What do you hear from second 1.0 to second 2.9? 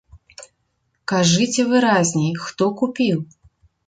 Кажыце выразней, хто